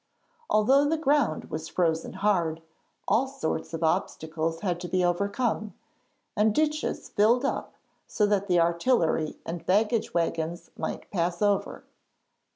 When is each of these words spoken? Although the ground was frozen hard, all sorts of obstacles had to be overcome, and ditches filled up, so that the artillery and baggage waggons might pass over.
Although 0.49 0.89
the 0.89 0.97
ground 0.97 1.51
was 1.51 1.67
frozen 1.69 2.13
hard, 2.13 2.63
all 3.07 3.27
sorts 3.27 3.71
of 3.71 3.83
obstacles 3.83 4.61
had 4.61 4.79
to 4.79 4.87
be 4.87 5.05
overcome, 5.05 5.75
and 6.35 6.55
ditches 6.55 7.07
filled 7.09 7.45
up, 7.45 7.75
so 8.07 8.25
that 8.25 8.47
the 8.47 8.59
artillery 8.59 9.37
and 9.45 9.63
baggage 9.67 10.11
waggons 10.11 10.71
might 10.75 11.11
pass 11.11 11.39
over. 11.39 11.83